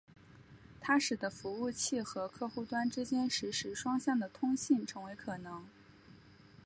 [0.79, 5.67] 它使得服务器和客户端之间实时双向的通信成为可能。